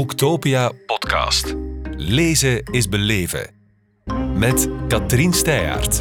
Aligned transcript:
Boektopia 0.00 0.72
podcast. 0.86 1.54
Lezen 1.96 2.62
is 2.64 2.88
beleven. 2.88 3.50
Met 4.34 4.68
Katrien 4.88 5.32
Steyaert. 5.32 5.98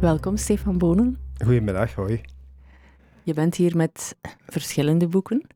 Welkom, 0.00 0.36
Stefan 0.36 0.78
Bonen. 0.78 1.18
Goedemiddag, 1.44 1.94
hoi. 1.94 2.20
Je 3.22 3.34
bent 3.34 3.54
hier 3.54 3.76
met 3.76 4.16
verschillende 4.46 5.08
boeken. 5.08 5.46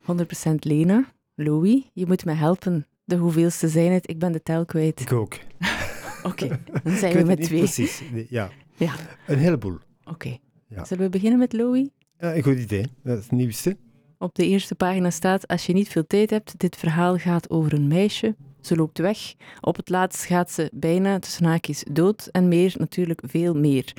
100% 0.00 0.54
Lena, 0.58 1.12
Louis, 1.34 1.82
je 1.92 2.06
moet 2.06 2.24
me 2.24 2.32
helpen. 2.32 2.86
De 3.04 3.16
hoeveelste 3.16 3.68
zijn 3.68 3.92
het? 3.92 4.10
Ik 4.10 4.18
ben 4.18 4.32
de 4.32 4.42
tel 4.42 4.64
kwijt. 4.64 5.00
Ik 5.00 5.12
ook. 5.12 5.38
Oké, 6.22 6.48
dan 6.84 6.96
zijn 6.96 7.16
we 7.16 7.24
met 7.24 7.38
niet 7.38 7.46
twee. 7.46 7.58
Precies, 7.58 8.02
Nee, 8.12 8.26
ja. 8.30 8.50
Ja. 8.76 8.92
Een 9.26 9.38
heleboel. 9.38 9.78
Oké. 10.04 10.38
Ja. 10.68 10.84
Zullen 10.84 11.04
we 11.04 11.10
beginnen 11.10 11.38
met 11.38 11.52
Louis? 11.52 11.88
Ja, 12.20 12.34
een 12.36 12.42
goed 12.42 12.58
idee. 12.58 12.86
Dat 13.02 13.16
is 13.18 13.22
het 13.22 13.32
nieuwste. 13.32 13.76
Op 14.18 14.34
de 14.34 14.46
eerste 14.46 14.74
pagina 14.74 15.10
staat: 15.10 15.46
Als 15.46 15.66
je 15.66 15.72
niet 15.72 15.88
veel 15.88 16.06
tijd 16.06 16.30
hebt, 16.30 16.58
dit 16.58 16.76
verhaal 16.76 17.16
gaat 17.18 17.50
over 17.50 17.72
een 17.72 17.88
meisje. 17.88 18.34
Ze 18.60 18.76
loopt 18.76 18.98
weg. 18.98 19.34
Op 19.60 19.76
het 19.76 19.88
laatst 19.88 20.24
gaat 20.24 20.50
ze 20.50 20.70
bijna 20.74 21.18
tussen 21.18 21.44
haakjes 21.44 21.84
dood 21.90 22.26
en 22.26 22.48
meer, 22.48 22.74
natuurlijk 22.78 23.20
veel 23.26 23.54
meer. 23.54 23.92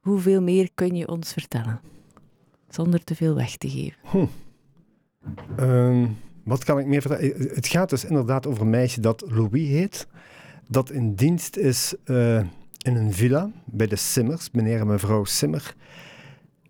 Hoeveel 0.00 0.42
meer 0.42 0.70
kun 0.74 0.94
je 0.96 1.08
ons 1.08 1.32
vertellen? 1.32 1.80
Zonder 2.68 3.04
te 3.04 3.14
veel 3.14 3.34
weg 3.34 3.56
te 3.56 3.70
geven. 3.70 4.28
Ehm, 5.56 6.06
wat 6.44 6.64
kan 6.64 6.78
ik 6.78 6.86
meer 6.86 7.00
vertellen? 7.00 7.34
Eh, 7.34 7.54
Het 7.54 7.66
gaat 7.66 7.90
dus 7.90 8.04
inderdaad 8.04 8.46
over 8.46 8.62
een 8.62 8.70
meisje 8.70 9.00
dat 9.00 9.24
Louis 9.28 9.68
heet. 9.68 10.06
Dat 10.68 10.90
in 10.90 11.14
dienst 11.14 11.56
is 11.56 11.94
eh, 12.04 12.36
in 12.82 12.96
een 12.96 13.12
villa 13.12 13.50
bij 13.64 13.86
de 13.86 13.96
Simmers, 13.96 14.50
meneer 14.50 14.80
en 14.80 14.86
mevrouw 14.86 15.24
Simmer. 15.24 15.74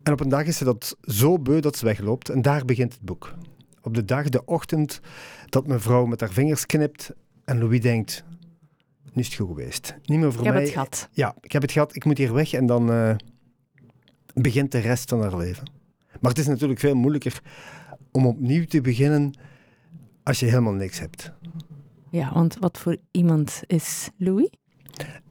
En 0.06 0.12
op 0.12 0.20
een 0.20 0.28
dag 0.28 0.45
is 0.45 0.56
ze 0.56 0.65
dat 0.65 0.96
zo 1.01 1.38
beu 1.38 1.60
dat 1.60 1.77
ze 1.77 1.84
wegloopt. 1.84 2.28
En 2.28 2.42
daar 2.42 2.65
begint 2.65 2.92
het 2.92 3.02
boek. 3.02 3.34
Op 3.82 3.95
de 3.95 4.04
dag, 4.04 4.29
de 4.29 4.45
ochtend, 4.45 5.01
dat 5.46 5.66
mevrouw 5.66 6.04
met 6.04 6.21
haar 6.21 6.30
vingers 6.32 6.66
knipt. 6.66 7.13
En 7.45 7.59
Louis 7.59 7.80
denkt, 7.80 8.24
nu 9.13 9.23
is 9.23 9.26
het 9.26 9.37
goed 9.37 9.48
geweest. 9.48 9.96
Niet 10.04 10.18
meer 10.18 10.30
voor 10.32 10.40
Ik 10.40 10.45
heb 10.46 10.54
mij. 10.54 10.63
het 10.63 10.73
gehad. 10.73 11.09
Ja, 11.13 11.35
ik 11.40 11.52
heb 11.52 11.63
het 11.63 11.73
gehad, 11.73 11.96
ik 11.96 12.04
moet 12.04 12.18
hier 12.18 12.32
weg 12.32 12.52
en 12.52 12.66
dan 12.66 12.90
eh, 12.90 13.15
begint 14.35 14.73
de 14.73 14.79
rest 14.79 15.09
van 15.09 15.21
haar 15.21 15.37
leven. 15.37 15.71
Maar 16.20 16.30
het 16.30 16.41
is 16.41 16.46
natuurlijk 16.46 16.80
veel 16.80 16.95
moeilijker 16.95 17.41
om 18.13 18.26
opnieuw 18.26 18.65
te 18.65 18.80
beginnen 18.80 19.38
als 20.23 20.41
je 20.41 20.46
helemaal 20.46 20.73
niks 20.73 20.98
hebt. 20.98 21.32
Ja, 22.10 22.32
want 22.32 22.57
wat 22.59 22.79
voor 22.79 22.96
iemand 23.10 23.63
is 23.66 24.10
Louis? 24.16 24.51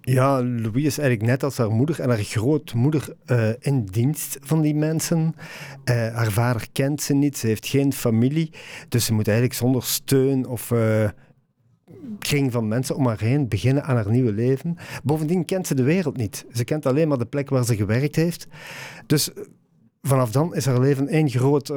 Ja, 0.08 0.44
Louis 0.44 0.86
is 0.86 0.98
eigenlijk 0.98 1.30
net 1.30 1.44
als 1.44 1.58
haar 1.58 1.72
moeder 1.72 2.00
en 2.00 2.10
haar 2.10 2.24
grootmoeder 2.24 3.16
eh, 3.26 3.50
in 3.60 3.86
dienst 3.86 4.38
van 4.42 4.62
die 4.62 4.76
mensen. 4.76 5.36
Eh, 5.84 5.96
haar 5.96 6.32
vader 6.32 6.68
kent 6.72 7.02
ze 7.02 7.14
niet, 7.14 7.38
ze 7.38 7.48
heeft 7.48 7.68
geen 7.68 7.94
familie. 7.94 8.52
Dus 8.90 9.06
ze 9.06 9.14
moet 9.14 9.28
eigenlijk 9.28 9.58
zonder 9.58 9.84
steun 9.84 10.48
of 10.48 10.72
eh, 10.72 11.10
kring 12.20 12.52
van 12.52 12.68
mensen 12.68 12.96
om 12.96 13.08
haar 13.08 13.20
heen 13.20 13.48
beginnen 13.48 13.84
aan 13.84 13.96
haar 13.96 14.10
nieuwe 14.10 14.32
leven. 14.34 14.78
Bovendien 15.04 15.46
kent 15.46 15.68
ze 15.68 15.76
de 15.76 15.84
wereld 15.84 16.18
niet. 16.18 16.46
Ze 16.54 16.64
kent 16.64 16.86
alleen 16.86 17.08
maar 17.08 17.18
de 17.18 17.26
plek 17.26 17.50
waar 17.50 17.66
ze 17.66 17.76
gewerkt 17.76 18.16
heeft. 18.16 18.48
Dus 19.06 19.30
vanaf 20.02 20.32
dan 20.32 20.56
is 20.56 20.66
haar 20.66 20.80
leven 20.80 21.08
één 21.08 21.30
groot 21.30 21.74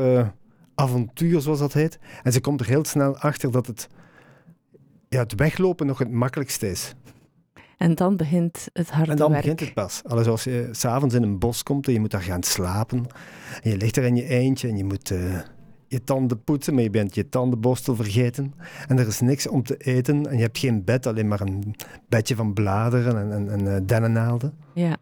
avontuur, 0.74 1.40
zoals 1.40 1.58
dat 1.58 1.72
heet. 1.72 1.98
En 2.22 2.32
ze 2.32 2.40
komt 2.40 2.60
er 2.60 2.66
heel 2.66 2.84
snel 2.84 3.18
achter 3.18 3.50
dat 3.50 3.66
het, 3.66 3.88
ja, 5.08 5.22
het 5.22 5.34
weglopen 5.34 5.86
nog 5.86 5.98
het 5.98 6.10
makkelijkste 6.10 6.70
is. 6.70 6.94
En 7.78 7.94
dan 7.94 8.16
begint 8.16 8.68
het 8.72 8.90
harde 8.90 9.10
En 9.10 9.16
dan 9.16 9.30
werk. 9.30 9.42
begint 9.42 9.60
het 9.60 9.74
pas. 9.74 10.02
Alles 10.04 10.26
als 10.26 10.44
je 10.44 10.68
s'avonds 10.72 11.14
in 11.14 11.22
een 11.22 11.38
bos 11.38 11.62
komt 11.62 11.86
en 11.86 11.92
je 11.92 12.00
moet 12.00 12.10
daar 12.10 12.22
gaan 12.22 12.42
slapen. 12.42 13.06
En 13.62 13.70
je 13.70 13.76
ligt 13.76 13.96
er 13.96 14.04
in 14.04 14.16
je 14.16 14.24
eentje 14.24 14.68
en 14.68 14.76
je 14.76 14.84
moet 14.84 15.10
eh, 15.10 15.38
je 15.86 16.04
tanden 16.04 16.42
poetsen, 16.44 16.74
maar 16.74 16.82
je 16.82 16.90
bent 16.90 17.14
je 17.14 17.28
tandenborstel 17.28 17.94
vergeten. 17.94 18.54
En 18.86 18.98
er 18.98 19.06
is 19.06 19.20
niks 19.20 19.48
om 19.48 19.62
te 19.62 19.76
eten 19.76 20.26
en 20.26 20.36
je 20.36 20.42
hebt 20.42 20.58
geen 20.58 20.84
bed, 20.84 21.06
alleen 21.06 21.28
maar 21.28 21.40
een 21.40 21.74
bedje 22.08 22.34
van 22.34 22.52
bladeren 22.54 23.18
en, 23.18 23.32
en, 23.32 23.50
en 23.50 23.74
eh, 23.74 23.80
dennennaalden. 23.86 24.54
Ja. 24.74 24.96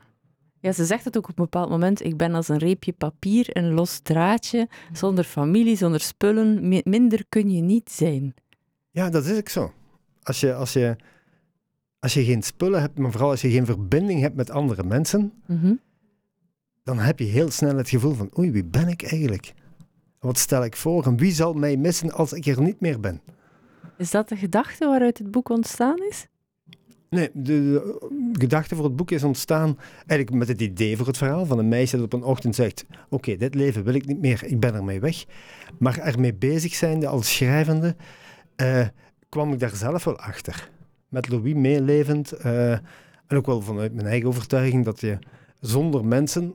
ja, 0.60 0.72
ze 0.72 0.84
zegt 0.84 1.04
het 1.04 1.16
ook 1.16 1.28
op 1.28 1.38
een 1.38 1.44
bepaald 1.44 1.70
moment. 1.70 2.04
Ik 2.04 2.16
ben 2.16 2.34
als 2.34 2.48
een 2.48 2.58
reepje 2.58 2.93
papier, 2.93 3.47
een 3.56 3.72
los 3.72 3.98
draadje, 3.98 4.69
zonder 4.93 5.25
familie, 5.25 5.76
zonder 5.76 6.00
spullen. 6.00 6.69
Mi- 6.69 6.82
minder 6.84 7.25
kun 7.28 7.50
je 7.50 7.62
niet 7.62 7.91
zijn. 7.91 8.34
Ja, 8.91 9.10
dat 9.10 9.25
is 9.25 9.38
ook 9.38 9.48
zo. 9.48 9.72
Als 10.22 10.41
je, 10.41 10.54
als 10.54 10.72
je, 10.72 10.97
als 12.06 12.15
je 12.15 12.25
geen 12.25 12.43
spullen 12.43 12.81
hebt, 12.81 12.99
maar 12.99 13.11
vooral 13.11 13.31
als 13.31 13.41
je 13.41 13.50
geen 13.50 13.67
verbinding 13.67 14.21
hebt 14.21 14.37
met 14.37 14.50
andere 14.50 14.84
mensen, 14.84 15.33
Mhm. 15.47 15.75
dan 16.83 16.99
heb 16.99 17.19
je 17.19 17.25
heel 17.25 17.50
snel 17.50 17.77
het 17.77 17.89
gevoel 17.89 18.12
van 18.15 18.31
oei, 18.39 18.50
wie 18.50 18.65
ben 18.65 18.89
ik 18.89 19.03
eigenlijk? 19.03 19.55
Wat 20.21 20.39
stel 20.39 20.65
ik 20.65 20.77
voor 20.77 21.06
en 21.06 21.17
wie 21.17 21.33
zal 21.33 21.53
mij 21.53 21.77
missen 21.77 22.11
als 22.12 22.33
ik 22.33 22.47
er 22.47 22.62
niet 22.62 22.81
meer 22.81 23.00
ben? 23.00 23.21
Is 23.99 24.11
dat 24.11 24.28
de 24.28 24.37
gedachte 24.37 24.87
waaruit 24.87 25.19
het 25.19 25.31
boek 25.31 25.49
ontstaan 25.49 25.99
is? 26.09 26.27
Nee, 27.11 27.31
de, 27.33 27.43
de 28.33 28.33
gedachte 28.33 28.75
voor 28.75 28.84
het 28.84 28.97
boek 28.97 29.11
is 29.11 29.23
ontstaan 29.25 29.78
eigenlijk 30.06 30.31
met 30.38 30.49
het 30.49 30.61
idee 30.61 30.97
voor 30.97 31.06
het 31.06 31.17
verhaal 31.19 31.47
van 31.47 31.59
een 31.59 31.69
meisje 31.69 31.97
dat 31.97 32.05
op 32.05 32.12
een 32.12 32.23
ochtend 32.23 32.55
zegt: 32.55 32.84
Oké, 33.09 33.37
dit 33.37 33.55
leven 33.55 33.84
wil 33.84 33.94
ik 33.94 34.06
niet 34.06 34.21
meer, 34.21 34.44
ik 34.44 34.61
ben 34.61 34.75
ermee 34.75 35.00
weg. 35.00 35.25
Maar 35.78 35.99
ermee 35.99 36.34
bezig 36.34 36.75
zijnde 36.75 37.06
als 37.06 37.34
schrijvende 37.34 37.97
eh, 38.56 38.87
kwam 39.28 39.53
ik 39.53 39.59
daar 39.59 39.77
zelf 39.77 40.05
wel 40.05 40.19
achter. 40.19 40.71
Met 41.16 41.28
Louis 41.28 41.54
meelevend 41.54 42.32
eh, 42.32 42.72
en 42.72 43.37
ook 43.37 43.47
wel 43.47 43.60
vanuit 43.60 43.94
mijn 43.94 44.06
eigen 44.06 44.28
overtuiging 44.28 44.84
dat 44.84 45.00
je 45.00 45.19
zonder 45.60 46.04
mensen, 46.04 46.54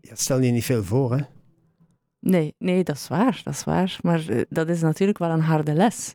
ja, 0.00 0.14
stel 0.14 0.40
je 0.40 0.50
niet 0.50 0.64
veel 0.64 0.84
voor. 0.84 1.16
Hè? 1.16 1.22
Nee, 2.20 2.54
nee, 2.58 2.84
dat 2.84 2.96
is 2.96 3.08
waar, 3.08 3.40
dat 3.44 3.54
is 3.54 3.64
waar. 3.64 3.98
Maar 4.02 4.28
eh, 4.28 4.42
dat 4.48 4.68
is 4.68 4.80
natuurlijk 4.80 5.18
wel 5.18 5.30
een 5.30 5.40
harde 5.40 5.72
les. 5.72 6.14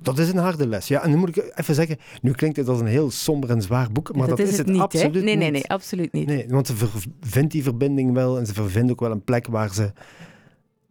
Dat 0.00 0.18
is 0.18 0.28
een 0.28 0.38
harde 0.38 0.66
les. 0.66 0.88
Ja, 0.88 1.02
en 1.02 1.10
nu 1.10 1.16
moet 1.16 1.36
ik 1.36 1.52
even 1.54 1.74
zeggen, 1.74 1.98
nu 2.22 2.32
klinkt 2.32 2.56
het 2.56 2.68
als 2.68 2.80
een 2.80 2.86
heel 2.86 3.10
somber 3.10 3.50
en 3.50 3.62
zwaar 3.62 3.92
boek, 3.92 4.16
maar 4.16 4.28
dat, 4.28 4.38
is 4.38 4.58
het 4.58 4.66
niet, 4.66 4.80
absoluut 4.80 5.12
Nee, 5.12 5.22
nee, 5.22 5.36
niet. 5.36 5.52
nee, 5.52 5.70
absoluut 5.70 6.12
niet. 6.12 6.26
Nee, 6.26 6.46
want 6.48 6.66
ze 6.66 6.74
vindt 7.20 7.52
die 7.52 7.62
verbinding 7.62 8.12
wel 8.12 8.38
en 8.38 8.46
ze 8.46 8.68
vindt 8.68 8.90
ook 8.90 9.00
wel 9.00 9.10
een 9.10 9.24
plek 9.24 9.46
waar 9.46 9.74
ze 9.74 9.92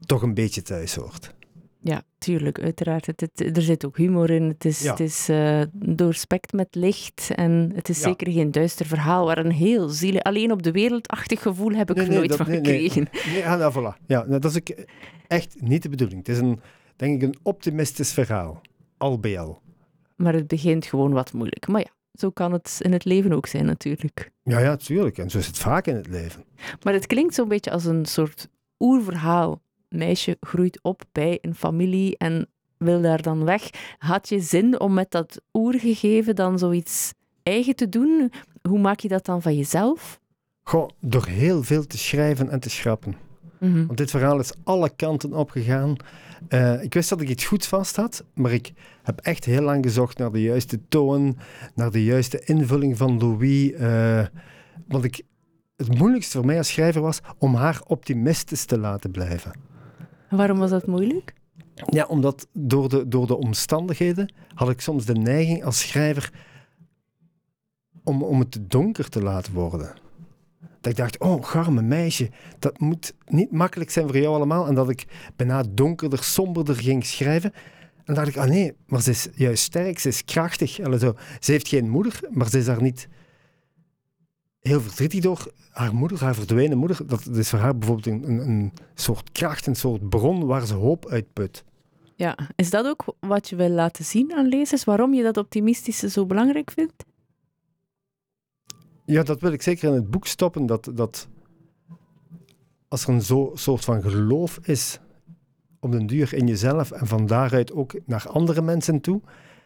toch 0.05 0.21
een 0.21 0.33
beetje 0.33 0.61
thuis 0.61 0.95
hoort. 0.95 1.33
Ja, 1.85 2.01
tuurlijk, 2.17 2.59
uiteraard. 2.61 3.05
Het, 3.05 3.21
het- 3.21 3.55
er 3.57 3.61
zit 3.61 3.85
ook 3.85 3.97
humor 3.97 4.29
in. 4.29 4.43
Het 4.43 4.65
is, 4.65 4.81
Ja. 4.81 4.89
het 4.91 4.99
is 4.99 5.29
eh, 5.29 5.61
doorspekt 5.73 6.53
met 6.53 6.67
licht. 6.75 7.31
En 7.35 7.71
het 7.75 7.89
is 7.89 7.97
Ja. 7.97 8.03
zeker 8.03 8.31
geen 8.31 8.51
duister 8.51 8.85
verhaal 8.85 9.25
waar 9.25 9.37
een 9.37 9.51
heel 9.51 9.89
zielig... 9.89 10.21
Alleen 10.21 10.51
op 10.51 10.63
de 10.63 10.71
wereldachtig 10.71 11.41
gevoel 11.41 11.71
heb 11.71 11.89
ik 11.89 11.95
Nee, 11.95 12.05
er 12.05 12.09
nee, 12.11 12.17
nooit 12.19 12.29
dat- 12.29 12.37
van 12.37 12.49
nee, 12.49 12.59
nee. 12.61 12.89
gekregen. 12.89 13.07
Nee, 13.31 13.37
ja, 13.41 13.55
nou, 13.55 13.73
voilà. 13.73 14.05
Ja, 14.07 14.23
nou, 14.27 14.39
dat 14.39 14.55
is 14.55 14.75
echt 15.27 15.55
niet 15.61 15.81
de 15.83 15.89
bedoeling. 15.89 16.19
Het 16.19 16.29
is 16.29 16.37
een, 16.39 16.59
denk 16.95 17.21
ik, 17.21 17.27
een 17.27 17.39
optimistisch 17.43 18.13
verhaal. 18.13 18.61
Al 18.97 19.19
bij 19.19 19.39
al. 19.39 19.61
Maar 20.15 20.33
het 20.33 20.47
begint 20.47 20.85
gewoon 20.85 21.11
wat 21.11 21.33
moeilijk. 21.33 21.67
Maar 21.67 21.81
ja, 21.81 21.91
zo 22.13 22.29
kan 22.29 22.51
het 22.53 22.77
in 22.81 22.91
het 22.93 23.05
leven 23.05 23.33
ook 23.33 23.45
zijn 23.47 23.65
natuurlijk. 23.65 24.31
Ja, 24.43 24.59
ja, 24.59 24.75
tuurlijk. 24.75 25.17
En 25.17 25.29
zo 25.29 25.37
is 25.37 25.47
het 25.47 25.57
vaak 25.57 25.87
in 25.87 25.95
het 25.95 26.07
leven. 26.07 26.43
Maar 26.83 26.93
het 26.93 27.07
klinkt 27.07 27.33
zo'n 27.33 27.47
beetje 27.47 27.71
als 27.71 27.85
een 27.85 28.05
soort 28.05 28.47
oerverhaal. 28.79 29.61
Meisje 29.93 30.37
groeit 30.39 30.79
op 30.81 31.01
bij 31.11 31.37
een 31.41 31.55
familie 31.55 32.17
en 32.17 32.47
wil 32.77 33.01
daar 33.01 33.21
dan 33.21 33.43
weg. 33.43 33.69
Had 33.97 34.29
je 34.29 34.39
zin 34.39 34.79
om 34.79 34.93
met 34.93 35.11
dat 35.11 35.41
oergegeven 35.53 36.35
dan 36.35 36.59
zoiets 36.59 37.13
eigen 37.43 37.75
te 37.75 37.89
doen? 37.89 38.31
Hoe 38.61 38.79
maak 38.79 38.99
je 38.99 39.07
dat 39.07 39.25
dan 39.25 39.41
van 39.41 39.55
jezelf? 39.55 40.19
Goh, 40.63 40.89
door 40.99 41.25
heel 41.25 41.63
veel 41.63 41.87
te 41.87 41.97
schrijven 41.97 42.49
en 42.49 42.59
te 42.59 42.69
schrappen. 42.69 43.15
Mhm. 43.59 43.85
Want 43.85 43.97
dit 43.97 44.09
verhaal 44.09 44.39
is 44.39 44.53
alle 44.63 44.89
kanten 44.95 45.33
opgegaan. 45.33 45.95
Eh, 46.47 46.83
ik 46.83 46.93
wist 46.93 47.09
dat 47.09 47.21
ik 47.21 47.29
iets 47.29 47.45
goeds 47.45 47.67
vast 47.67 47.95
had, 47.95 48.23
maar 48.33 48.51
ik 48.51 48.71
heb 49.03 49.19
echt 49.19 49.45
heel 49.45 49.61
lang 49.61 49.85
gezocht 49.85 50.17
naar 50.17 50.31
de 50.31 50.41
juiste 50.41 50.79
toon, 50.89 51.37
naar 51.75 51.91
de 51.91 52.03
juiste 52.03 52.41
invulling 52.45 52.97
van 52.97 53.17
Louis. 53.17 53.71
eh, 53.71 54.25
want 54.87 55.03
ik, 55.03 55.21
het 55.75 55.97
moeilijkste 55.97 56.37
voor 56.37 56.45
mij 56.45 56.57
als 56.57 56.67
schrijver 56.67 57.01
was 57.01 57.19
om 57.37 57.55
haar 57.55 57.81
optimistisch 57.87 58.65
te 58.65 58.77
laten 58.77 59.11
blijven. 59.11 59.51
Waarom 60.35 60.57
was 60.57 60.69
dat 60.69 60.87
moeilijk? 60.87 61.33
Ja, 61.89 62.05
omdat 62.05 62.47
door 62.53 62.89
de, 62.89 63.07
door 63.07 63.27
de 63.27 63.37
omstandigheden 63.37 64.33
had 64.53 64.69
ik 64.69 64.81
soms 64.81 65.05
de 65.05 65.13
neiging 65.13 65.63
als 65.63 65.79
schrijver 65.79 66.31
om, 68.03 68.23
om 68.23 68.39
het 68.39 68.59
donker 68.61 69.09
te 69.09 69.21
laten 69.21 69.53
worden. 69.53 69.93
Dat 70.81 70.91
ik 70.91 70.97
dacht, 70.97 71.17
oh, 71.17 71.43
garme 71.43 71.81
meisje, 71.81 72.29
dat 72.59 72.79
moet 72.79 73.13
niet 73.25 73.51
makkelijk 73.51 73.91
zijn 73.91 74.07
voor 74.07 74.17
jou 74.17 74.35
allemaal. 74.35 74.67
En 74.67 74.75
dat 74.75 74.89
ik 74.89 75.05
bijna 75.35 75.63
donkerder, 75.69 76.23
somberder 76.23 76.75
ging 76.75 77.05
schrijven. 77.05 77.53
En 77.53 78.03
dan 78.13 78.15
dacht 78.15 78.27
ik, 78.27 78.37
ah 78.37 78.49
nee, 78.49 78.73
maar 78.87 79.01
ze 79.01 79.09
is 79.09 79.27
juist 79.35 79.63
sterk, 79.63 79.99
ze 79.99 80.07
is 80.07 80.25
krachtig. 80.25 80.79
Zo. 80.99 81.15
Ze 81.39 81.51
heeft 81.51 81.67
geen 81.67 81.89
moeder, 81.89 82.19
maar 82.29 82.49
ze 82.49 82.57
is 82.57 82.65
daar 82.65 82.81
niet 82.81 83.07
heel 84.63 84.81
verdrietig 84.81 85.19
door. 85.19 85.51
Haar 85.69 85.95
moeder, 85.95 86.19
haar 86.19 86.35
verdwenen 86.35 86.77
moeder, 86.77 87.07
dat 87.07 87.25
is 87.25 87.49
voor 87.49 87.59
haar 87.59 87.77
bijvoorbeeld 87.77 88.07
een, 88.07 88.29
een, 88.29 88.49
een 88.49 88.73
soort 88.93 89.31
kracht, 89.31 89.67
een 89.67 89.75
soort 89.75 90.09
bron 90.09 90.45
waar 90.45 90.65
ze 90.65 90.73
hoop 90.73 91.07
uitput. 91.07 91.63
Ja, 92.15 92.37
is 92.55 92.69
dat 92.69 92.85
ook 92.85 93.15
wat 93.19 93.49
je 93.49 93.55
wil 93.55 93.69
laten 93.69 94.05
zien 94.05 94.33
aan 94.33 94.47
lezers? 94.47 94.83
Waarom 94.83 95.13
je 95.13 95.23
dat 95.23 95.37
optimistische 95.37 96.09
zo 96.09 96.25
belangrijk 96.25 96.71
vindt? 96.71 97.05
Ja, 99.05 99.23
dat 99.23 99.39
wil 99.39 99.51
ik 99.51 99.61
zeker 99.61 99.89
in 99.89 99.95
het 99.95 100.09
boek 100.09 100.27
stoppen. 100.27 100.65
Dat, 100.65 100.91
dat 100.93 101.27
als 102.87 103.03
er 103.03 103.09
een 103.09 103.21
zo, 103.21 103.51
soort 103.53 103.83
van 103.83 104.01
geloof 104.01 104.59
is 104.61 104.99
op 105.79 105.91
den 105.91 106.07
duur 106.07 106.33
in 106.33 106.47
jezelf 106.47 106.91
en 106.91 107.07
van 107.07 107.25
daaruit 107.25 107.71
ook 107.71 107.95
naar 108.05 108.27
andere 108.29 108.61
mensen 108.61 109.01
toe, 109.01 109.21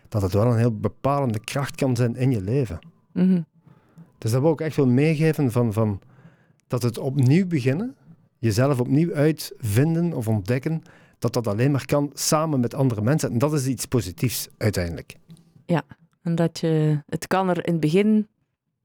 dat 0.10 0.22
het 0.22 0.34
wel 0.34 0.46
een 0.46 0.58
heel 0.58 0.78
bepalende 0.78 1.40
kracht 1.40 1.76
kan 1.76 1.96
zijn 1.96 2.16
in 2.16 2.32
je 2.32 2.42
leven. 2.42 2.80
Mhm. 3.14 3.42
Dus 4.18 4.32
dat 4.32 4.42
wil 4.42 4.52
ik 4.52 4.62
echt 4.62 4.76
wel 4.76 4.88
meegeven 4.88 5.52
van, 5.52 5.74
van 5.74 6.02
dat 6.68 6.84
het 6.84 6.98
opnieuw 6.98 7.48
beginnen, 7.48 7.96
jezelf 8.40 8.80
opnieuw 8.80 9.14
uitvinden 9.14 10.14
of 10.14 10.28
ontdekken, 10.28 10.82
dat 11.20 11.34
dat 11.34 11.48
alleen 11.48 11.72
maar 11.72 11.86
kan 11.86 12.12
samen 12.14 12.60
met 12.60 12.74
andere 12.74 13.02
mensen. 13.02 13.32
En 13.32 13.38
dat 13.38 13.54
is 13.54 13.68
iets 13.68 13.86
positiefs 13.86 14.48
uiteindelijk. 14.58 15.16
En 16.22 16.36
dat 16.36 16.60
je, 16.60 17.04
het 17.06 17.28
kan 17.28 17.50
er 17.50 17.66
in 17.66 17.72
het 17.72 17.82
begin 17.82 18.28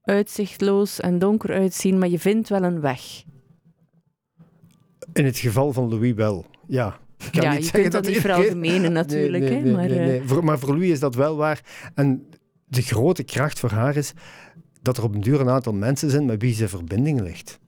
uitzichtloos 0.03 1.01
en 1.01 1.19
donker 1.19 1.53
uitzien, 1.53 1.99
maar 1.99 2.09
je 2.09 2.19
vindt 2.19 2.49
wel 2.49 2.63
een 2.63 2.81
weg. 2.81 3.23
In 5.13 5.25
het 5.25 5.39
geval 5.39 5.73
van 5.73 5.89
Louis 5.89 6.15
wel, 6.15 6.47
ja. 6.67 6.99
Ik 7.19 7.33
kan 7.33 7.43
ja, 7.43 7.51
niet 7.51 7.59
je 7.59 7.63
zeggen 7.65 7.81
kunt 7.81 7.93
dat 7.93 8.03
niet 8.05 8.15
iedereen- 8.15 8.37
veralgemenen 8.37 8.93
natuurlijk, 9.03 9.43
Nee, 9.43 9.51
nee, 9.51 9.59
hè, 9.59 9.65
nee, 9.65 9.75
maar 9.75 9.89
nee, 9.89 9.99
eh, 9.99 10.07
nee. 10.07 10.23
Voor, 10.29 10.45
maar 10.45 10.59
voor 10.59 10.69
Louis 10.75 10.91
is 10.91 11.01
dat 11.01 11.15
wel 11.15 11.37
waar. 11.37 11.61
En 11.95 12.27
de 12.65 12.83
grote 12.83 13.23
kracht 13.23 13.59
voor 13.59 13.71
haar 13.71 13.97
is 13.97 14.13
dat 14.83 14.97
er 14.97 15.05
op 15.05 15.15
een 15.15 15.21
duur 15.21 15.41
een 15.41 15.49
aantal 15.49 15.73
mensen 15.73 16.11
zijn 16.11 16.27
met 16.27 16.43
wie 16.43 16.55
ze 16.55 16.69
verbinding 16.69 17.21
ligt. 17.21 17.59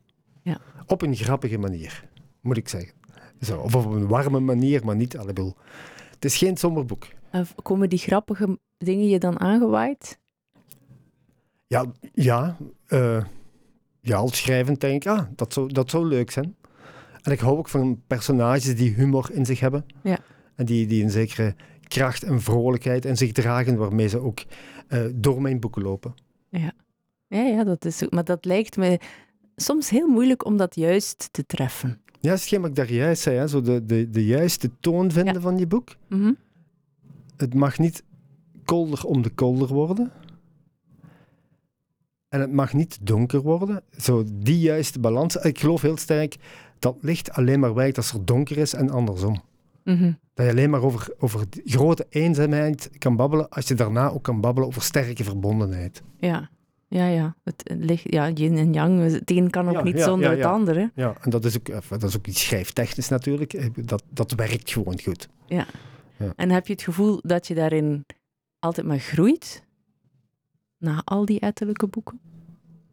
Ja. 0.42 0.60
Op 0.86 1.02
een 1.02 1.16
grappige 1.16 1.58
manier, 1.58 2.08
moet 2.40 2.56
ik 2.56 2.68
zeggen. 2.68 2.92
Zo, 3.40 3.58
of 3.60 3.74
op 3.74 3.84
een 3.84 4.06
warme 4.06 4.40
manier, 4.40 4.84
maar 4.84 4.96
niet 4.96 5.18
allemaal. 5.18 5.56
Het 6.10 6.24
is 6.24 6.36
geen 6.36 6.56
somber 6.56 6.84
boek. 6.84 7.06
eh, 7.30 7.40
komen 7.62 7.88
die 7.88 7.98
grappige 7.98 8.58
dingen 8.78 9.08
je 9.08 9.18
dan 9.18 9.40
aangewaaid? 9.40 10.18
Ja, 11.66 11.84
ja, 12.12 12.56
eh, 12.86 13.24
ja 14.00 14.16
als 14.16 14.36
schrijvend 14.36 14.80
denk 14.80 15.04
ik, 15.04 15.10
ah, 15.10 15.26
dat 15.36 15.52
zou, 15.52 15.72
dat 15.72 15.90
zou 15.90 16.06
leuk 16.06 16.30
zijn. 16.30 16.56
En 17.22 17.32
ik 17.32 17.40
hou 17.40 17.58
ook 17.58 17.68
van 17.68 18.02
personages 18.06 18.76
die 18.76 18.94
humor 18.94 19.30
in 19.32 19.46
zich 19.46 19.60
hebben. 19.60 19.86
Ja. 20.02 20.18
En 20.54 20.64
die, 20.64 20.86
die 20.86 21.02
een 21.02 21.10
zekere 21.10 21.54
kracht 21.88 22.22
en 22.22 22.40
vrolijkheid 22.40 23.04
in 23.04 23.16
zich 23.16 23.32
dragen, 23.32 23.76
waarmee 23.76 24.08
ze 24.08 24.18
ook 24.18 24.44
eh, 24.88 25.04
door 25.14 25.42
mijn 25.42 25.60
boeken 25.60 25.82
lopen. 25.82 26.14
Ja, 26.48 26.72
ja, 27.42 27.64
dat 27.64 27.84
is, 27.84 28.08
maar 28.10 28.24
dat 28.24 28.44
lijkt 28.44 28.76
me 28.76 28.98
soms 29.56 29.90
heel 29.90 30.08
moeilijk 30.08 30.44
om 30.44 30.56
dat 30.56 30.74
juist 30.74 31.28
te 31.32 31.46
treffen. 31.46 31.88
Ja, 32.20 32.30
dat 32.30 32.38
is 32.38 32.40
hetgeen 32.40 32.60
wat 32.60 32.70
ik 32.70 32.76
daar 32.76 32.92
juist 32.92 33.22
zei, 33.22 33.36
hè? 33.36 33.48
Zo 33.48 33.60
de, 33.60 33.84
de, 33.84 34.10
de 34.10 34.24
juiste 34.26 34.70
toon 34.80 35.10
vinden 35.10 35.34
Ja. 35.34 35.40
van 35.40 35.58
je 35.58 35.66
boek. 35.66 35.88
Mhm. 36.08 36.32
Het 37.36 37.54
mag 37.54 37.78
niet 37.78 38.02
kolder 38.64 39.04
om 39.04 39.22
de 39.22 39.30
kolder 39.30 39.68
worden. 39.68 40.12
En 42.28 42.40
het 42.40 42.52
mag 42.52 42.72
niet 42.72 42.98
donker 43.02 43.40
worden. 43.42 43.82
Zo 43.98 44.24
die 44.32 44.58
juiste 44.58 45.00
balans. 45.00 45.36
Ik 45.36 45.58
geloof 45.58 45.82
heel 45.82 45.96
sterk 45.96 46.36
dat 46.78 46.96
licht 47.00 47.30
alleen 47.32 47.60
maar 47.60 47.74
werkt 47.74 47.96
als 47.96 48.12
er 48.12 48.24
donker 48.24 48.56
is 48.58 48.74
en 48.74 48.90
andersom. 48.90 49.42
Mhm. 49.84 50.12
Dat 50.34 50.46
je 50.46 50.52
alleen 50.52 50.70
maar 50.70 50.82
over, 50.82 51.14
over 51.18 51.44
grote 51.64 52.06
eenzaamheid 52.10 52.90
kan 52.98 53.16
babbelen 53.16 53.48
als 53.48 53.68
je 53.68 53.74
daarna 53.74 54.10
ook 54.10 54.22
kan 54.22 54.40
babbelen 54.40 54.68
over 54.68 54.82
sterke 54.82 55.24
verbondenheid. 55.24 56.02
Ja, 56.18 56.50
ja, 56.94 57.06
ja. 57.08 57.34
Het 57.44 57.62
ligt, 57.78 58.12
ja, 58.12 58.30
yin 58.30 58.56
en 58.56 58.72
yang. 58.72 59.12
Het 59.12 59.30
een 59.30 59.50
kan 59.50 59.68
ook 59.68 59.74
Ja, 59.74 59.82
niet 59.82 59.98
ja, 59.98 60.04
zonder 60.04 60.24
ja, 60.28 60.30
het 60.34 60.44
ja. 60.44 60.50
andere. 60.50 60.90
Ja, 60.94 61.14
en 61.20 61.30
dat 61.30 61.44
is 61.44 61.58
ook, 61.58 61.68
even, 61.68 61.98
dat 62.00 62.08
is 62.08 62.16
ook 62.16 62.26
iets 62.26 62.44
schrijftechnisch 62.44 63.08
natuurlijk. 63.08 63.52
Eh, 63.52 63.66
Dat, 63.84 64.02
dat 64.10 64.32
werkt 64.32 64.70
gewoon 64.70 65.00
goed. 65.02 65.28
En 66.36 66.50
heb 66.50 66.66
je 66.66 66.72
het 66.72 66.82
gevoel 66.82 67.18
dat 67.22 67.46
je 67.46 67.54
daarin 67.54 68.04
altijd 68.58 68.86
maar 68.86 68.98
groeit? 68.98 69.62
Na 70.78 71.02
al 71.04 71.24
die 71.24 71.40
ettelijke 71.40 71.86
boeken? 71.86 72.20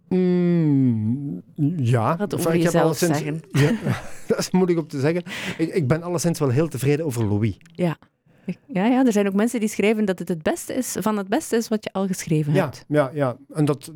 Mm, 0.09 1.41
ja. 1.77 2.17
Wat 2.17 2.33
Enfin, 2.33 2.39
over 2.39 2.53
ik 2.53 2.63
heb 2.63 2.71
jezelf 2.71 2.83
alleszins- 2.85 3.17
zeggen. 3.17 3.41
Ja, 3.51 3.71
dat 4.27 4.37
is 4.39 4.51
moeilijk 4.51 4.79
om 4.79 4.87
te 4.87 4.99
zeggen. 4.99 5.23
Ik, 5.57 5.73
ik 5.73 5.87
ben 5.87 6.03
alleszins 6.03 6.39
wel 6.39 6.49
heel 6.49 6.67
tevreden 6.67 7.05
over 7.05 7.25
Louis. 7.25 7.57
Ja, 7.75 7.97
ja, 8.67 9.05
er 9.05 9.11
zijn 9.11 9.27
ook 9.27 9.33
mensen 9.33 9.59
die 9.59 9.69
schrijven 9.69 10.05
dat 10.05 10.19
het 10.19 10.27
het 10.27 10.43
beste 10.43 10.73
is 10.73 10.95
van 10.99 11.17
het 11.17 11.27
beste 11.27 11.55
is 11.55 11.67
wat 11.67 11.83
je 11.83 11.93
al 11.93 12.07
geschreven 12.07 12.53
Ja, 12.53 12.63
hebt. 12.63 12.85
ja, 12.87 13.11
ja. 13.13 13.37
En 13.53 13.65
dat, 13.65 13.91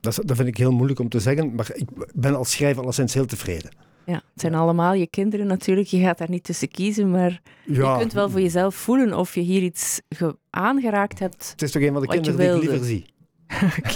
dat, 0.00 0.18
dat 0.24 0.36
vind 0.36 0.48
ik 0.48 0.56
heel 0.56 0.72
moeilijk 0.72 1.00
om 1.00 1.08
te 1.08 1.20
zeggen, 1.20 1.54
maar 1.54 1.70
ik 1.74 1.88
ben 2.14 2.34
als 2.36 2.50
schrijver 2.50 2.82
alleszins 2.82 3.14
heel 3.14 3.26
tevreden. 3.26 3.70
Ja, 4.06 4.14
het 4.14 4.22
zijn 4.40 4.54
allemaal 4.54 4.94
je 4.94 5.06
kinderen 5.06 5.46
natuurlijk. 5.46 5.86
Je 5.86 6.00
gaat 6.00 6.18
daar 6.18 6.30
niet 6.30 6.44
tussen 6.44 6.68
kiezen, 6.68 7.10
maar 7.10 7.40
Ja, 7.64 7.92
je 7.92 7.98
kunt 7.98 8.12
wel 8.12 8.30
voor 8.30 8.40
jezelf 8.40 8.74
voelen 8.74 9.14
of 9.18 9.34
je 9.34 9.40
hier 9.40 9.62
iets 9.62 10.00
ge- 10.08 10.36
aangeraakt 10.50 11.18
hebt. 11.18 11.50
Het 11.50 11.62
is 11.62 11.70
toch 11.70 11.82
een 11.82 11.92
van 11.92 12.00
de 12.02 12.08
kinderen 12.08 12.38
die 12.38 12.48
ik 12.48 12.60
liever 12.68 12.86
zie. 12.86 13.06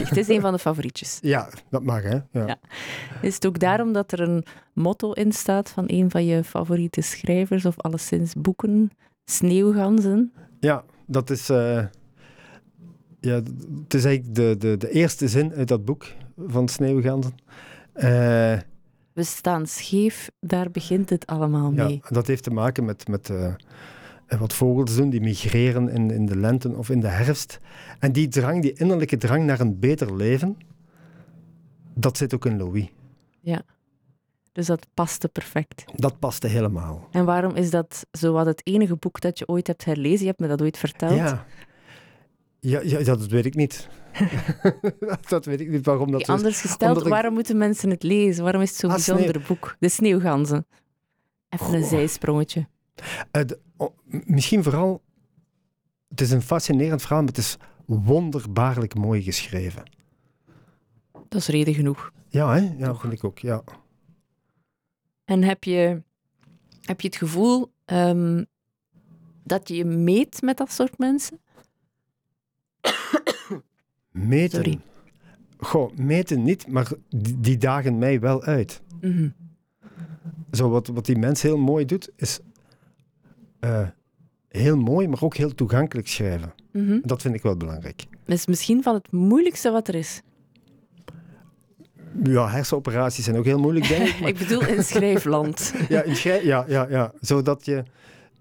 Het 0.08 0.16
is 0.16 0.28
een 0.28 0.40
van 0.40 0.52
de 0.52 0.58
favorietjes. 0.58 1.18
Ja, 1.22 1.48
dat 1.70 1.82
mag, 1.82 2.02
hè. 2.02 2.14
Ja. 2.14 2.46
Ja. 2.46 2.58
Is 3.22 3.34
het 3.34 3.46
ook 3.46 3.58
daarom 3.58 3.92
dat 3.92 4.12
er 4.12 4.20
een 4.20 4.44
motto 4.74 5.12
in 5.12 5.32
staat 5.32 5.68
van 5.70 5.84
een 5.86 6.10
van 6.10 6.24
je 6.26 6.44
favoriete 6.44 7.00
schrijvers 7.00 7.64
of 7.64 7.78
alleszins 7.80 8.34
boeken? 8.34 8.90
Sneeuwganzen. 9.24 10.32
Ja, 10.60 10.84
dat 11.06 11.30
is... 11.30 11.48
eh, 11.48 11.84
ja, 13.20 13.34
het 13.82 13.94
is 13.94 14.04
eigenlijk 14.04 14.34
de, 14.34 14.56
de, 14.58 14.76
de 14.76 14.90
eerste 14.90 15.28
zin 15.28 15.52
uit 15.54 15.68
dat 15.68 15.84
boek 15.84 16.06
van 16.46 16.68
Sneeuwganzen. 16.68 17.34
Eh, 17.92 18.58
We 19.12 19.22
staan 19.24 19.66
scheef, 19.66 20.30
daar 20.40 20.70
begint 20.70 21.10
het 21.10 21.26
allemaal 21.26 21.72
ja, 21.74 21.84
mee. 21.84 22.00
en 22.08 22.14
dat 22.14 22.26
heeft 22.26 22.42
te 22.42 22.50
maken 22.50 22.84
met, 22.84 23.08
met 23.08 23.30
eh, 23.30 23.54
wat 24.38 24.52
vogels 24.52 24.96
doen, 24.96 25.10
die 25.10 25.20
migreren 25.20 25.88
in, 25.88 26.10
in 26.10 26.26
de 26.26 26.36
lente 26.36 26.76
of 26.76 26.90
in 26.90 27.00
de 27.00 27.08
herfst. 27.08 27.60
En 27.98 28.12
die 28.12 28.28
drang, 28.28 28.62
die 28.62 28.72
innerlijke 28.72 29.16
drang 29.16 29.44
naar 29.44 29.60
een 29.60 29.78
beter 29.78 30.16
leven, 30.16 30.56
dat 31.94 32.16
zit 32.16 32.34
ook 32.34 32.46
in 32.46 32.56
Louis. 32.56 32.88
Dus 34.52 34.66
dat 34.66 34.86
paste 34.94 35.28
perfect. 35.28 35.84
Dat 35.96 36.18
paste 36.18 36.46
helemaal. 36.46 37.08
En 37.10 37.24
waarom 37.24 37.54
is 37.54 37.70
dat 37.70 38.06
zowat 38.10 38.46
het 38.46 38.60
enige 38.64 38.96
boek 38.96 39.20
dat 39.20 39.38
je 39.38 39.48
ooit 39.48 39.66
hebt 39.66 39.84
herlezen? 39.84 40.20
Je 40.20 40.26
hebt 40.26 40.40
me 40.40 40.48
dat 40.48 40.62
ooit 40.62 40.78
verteld. 40.78 41.14
Ja. 41.14 41.44
Ja, 42.60 42.80
ja, 42.80 42.98
ja, 42.98 43.04
dat 43.04 43.26
weet 43.26 43.44
ik 43.44 43.54
niet. 43.54 43.88
dat 45.28 45.44
weet 45.44 45.60
ik 45.60 45.68
niet 45.68 45.86
waarom 45.86 46.10
dat 46.10 46.24
zo 46.24 46.32
is. 46.32 46.38
Anders 46.38 46.60
gesteld, 46.60 46.90
Omdat 46.90 47.06
ik- 47.06 47.12
waarom 47.12 47.34
moeten 47.34 47.56
mensen 47.56 47.90
het 47.90 48.02
lezen? 48.02 48.42
Waarom 48.44 48.62
is 48.62 48.68
het 48.68 48.78
zo'n 48.78 48.90
Ah, 48.90 48.94
bijzonder 48.96 49.42
boek? 49.48 49.76
De 49.78 49.88
Sneeuwganzen. 49.88 50.66
Even 51.48 51.74
een 51.74 51.80
Goh. 51.80 51.88
zijsprongetje. 51.90 52.66
Oh, 53.32 53.40
m- 53.42 53.46
misschien 54.04 54.62
vooral, 54.62 55.02
het 56.08 56.20
is 56.20 56.30
een 56.30 56.42
fascinerend 56.42 57.00
verhaal, 57.00 57.18
maar 57.18 57.28
het 57.28 57.38
is 57.38 57.56
wonderbaarlijk 57.86 58.94
mooi 58.94 59.22
geschreven. 59.22 59.82
Dat 61.12 61.40
is 61.40 61.46
reden 61.46 61.74
genoeg. 61.74 62.12
Ja, 62.28 62.52
hè? 62.54 62.74
ja 62.76 62.94
vind 62.94 63.12
ik 63.12 63.24
ook. 63.24 63.38
Ja. 63.38 63.62
En 65.24 65.42
heb 65.42 65.64
je, 65.64 66.02
heb 66.80 67.00
je 67.00 67.06
het 67.06 67.16
gevoel 67.16 67.72
ehm, 67.84 68.44
dat 69.44 69.68
je 69.68 69.74
je 69.74 69.84
meet 69.84 70.42
met 70.42 70.56
dat 70.56 70.72
soort 70.72 70.98
mensen? 70.98 71.40
Meten. 74.10 74.62
Sorry. 74.62 74.80
Goh, 75.58 75.96
meten 75.96 76.42
niet, 76.42 76.66
maar 76.66 76.92
die, 77.08 77.40
die 77.40 77.56
dagen 77.56 77.98
mij 77.98 78.20
wel 78.20 78.42
uit. 78.42 78.82
Mhm. 79.00 79.28
Zo 80.52 80.68
wat, 80.68 80.86
wat 80.86 81.06
die 81.06 81.18
mens 81.18 81.42
heel 81.42 81.58
mooi 81.58 81.84
doet, 81.84 82.10
is 82.16 82.40
eh, 83.60 83.88
heel 84.48 84.76
mooi, 84.76 85.08
maar 85.08 85.22
ook 85.22 85.36
heel 85.36 85.54
toegankelijk 85.54 86.08
schrijven. 86.08 86.52
Mhm. 86.72 86.98
Dat 87.02 87.22
vind 87.22 87.34
ik 87.34 87.42
wel 87.42 87.56
belangrijk. 87.56 88.04
Dat 88.24 88.36
is 88.36 88.46
misschien 88.46 88.82
van 88.82 88.94
het 88.94 89.12
moeilijkste 89.12 89.70
wat 89.70 89.88
er 89.88 89.94
is. 89.94 90.22
Ja, 92.24 92.48
hersenoperaties 92.48 93.24
zijn 93.24 93.36
ook 93.36 93.44
heel 93.44 93.58
moeilijk, 93.58 93.88
denk 93.88 94.08
ik. 94.08 94.18
Maar 94.20 94.28
Ik 94.28 94.38
bedoel 94.38 94.66
in 94.66 94.82
schrijfland. 94.84 95.72
Ja, 95.88 96.02
in 96.02 96.16
schrij- 96.16 96.44
ja, 96.44 96.64
ja, 96.68 96.86
ja. 96.90 97.12
Zodat 97.20 97.64
je, 97.64 97.82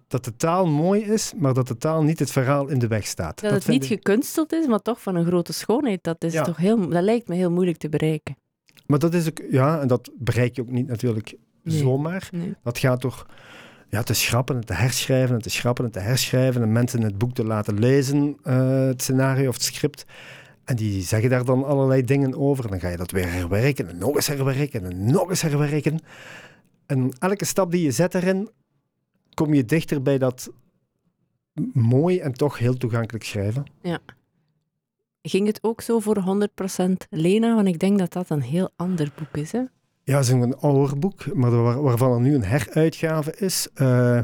dat 0.07 0.23
de 0.25 0.35
taal 0.35 0.67
mooi 0.67 1.01
is, 1.01 1.33
maar 1.37 1.53
dat 1.53 1.67
de 1.67 1.77
taal 1.77 2.03
niet 2.03 2.19
het 2.19 2.31
verhaal 2.31 2.67
in 2.67 2.79
de 2.79 2.87
weg 2.87 3.05
staat. 3.07 3.41
Dat 3.41 3.51
het 3.51 3.67
niet 3.67 3.83
ik- 3.83 3.87
gekunsteld 3.89 4.53
is, 4.53 4.67
maar 4.67 4.79
toch 4.81 5.01
van 5.01 5.15
een 5.15 5.25
grote 5.25 5.53
schoonheid. 5.53 6.03
Dat, 6.03 6.23
is 6.23 6.33
Ja. 6.33 6.43
toch 6.43 6.57
heel, 6.57 6.89
dat 6.89 7.03
lijkt 7.03 7.27
me 7.27 7.35
heel 7.35 7.51
moeilijk 7.51 7.77
te 7.77 7.89
bereiken. 7.89 8.35
Maar 8.87 8.99
dat 8.99 9.13
is 9.13 9.27
ook, 9.27 9.41
ja, 9.49 9.79
en 9.79 9.87
dat 9.87 10.11
bereik 10.17 10.55
je 10.55 10.61
ook 10.61 10.69
niet 10.69 10.87
natuurlijk 10.87 11.35
Nee. 11.63 11.77
zomaar. 11.77 12.29
Nee. 12.31 12.55
Dat 12.63 12.77
gaat 12.77 13.01
toch 13.01 13.25
ja, 13.89 14.03
te 14.03 14.13
schrappen 14.13 14.55
en 14.55 14.65
te 14.65 14.73
herschrijven 14.73 15.35
en 15.35 15.41
te 15.41 15.49
schrappen 15.49 15.85
en 15.85 15.91
te 15.91 15.99
herschrijven 15.99 16.61
en 16.61 16.71
mensen 16.71 17.01
het 17.01 17.17
boek 17.17 17.33
te 17.33 17.43
laten 17.43 17.79
lezen, 17.79 18.37
eh, 18.43 18.85
het 18.85 19.01
scenario 19.01 19.47
of 19.47 19.53
het 19.53 19.63
script. 19.63 20.05
En 20.63 20.75
die 20.75 21.01
zeggen 21.01 21.29
daar 21.29 21.45
dan 21.45 21.65
allerlei 21.65 22.03
dingen 22.03 22.35
over. 22.35 22.63
En 22.63 22.69
dan 22.69 22.79
ga 22.79 22.89
je 22.89 22.97
dat 22.97 23.11
weer 23.11 23.31
herwerken 23.31 23.89
en 23.89 23.97
nog 23.97 24.15
eens 24.15 24.27
herwerken 24.27 24.85
en 24.85 25.11
nog 25.11 25.29
eens 25.29 25.41
herwerken. 25.41 25.99
En 26.85 27.11
elke 27.19 27.45
stap 27.45 27.71
die 27.71 27.83
je 27.83 27.91
zet 27.91 28.15
erin, 28.15 28.49
kom 29.33 29.53
je 29.53 29.65
dichter 29.65 30.01
bij 30.01 30.17
dat 30.17 30.51
mooi 31.73 32.19
en 32.19 32.33
toch 32.33 32.57
heel 32.57 32.77
toegankelijk 32.77 33.23
schrijven. 33.23 33.63
Ging 35.21 35.47
het 35.47 35.63
ook 35.63 35.81
zo 35.81 35.99
voor 35.99 36.17
100% 36.17 37.07
Lena? 37.09 37.55
Want 37.55 37.67
ik 37.67 37.79
denk 37.79 37.99
dat 37.99 38.13
dat 38.13 38.29
een 38.29 38.41
heel 38.41 38.69
ander 38.75 39.11
boek 39.15 39.37
is. 39.37 39.51
Hè? 39.51 39.61
Ja, 40.09 40.15
het 40.17 40.25
is 40.25 40.31
een 40.31 40.57
ouder 40.57 40.99
boek, 40.99 41.33
maar 41.35 41.51
waar- 41.63 41.81
waarvan 41.81 42.11
er 42.13 42.19
nu 42.21 42.35
een 42.35 42.43
heruitgave 42.43 43.33
is. 43.37 43.67
eh, 43.73 44.19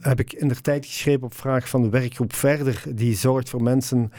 heb 0.00 0.20
ik 0.20 0.32
in 0.32 0.48
de 0.48 0.60
tijd 0.60 0.86
geschreven 0.86 1.22
op 1.22 1.34
vraag 1.34 1.68
van 1.68 1.82
de 1.82 1.88
werkgroep 1.88 2.32
Verder, 2.34 2.82
die 2.94 3.16
zorgt 3.16 3.48
voor 3.50 3.62
mensen 3.62 4.10